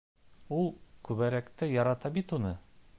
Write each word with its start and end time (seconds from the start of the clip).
Ул 0.59 0.71
күберәк 1.09 1.53
тә 1.61 1.71
ярата 1.77 2.15
бит 2.19 2.39
уны. 2.41 2.57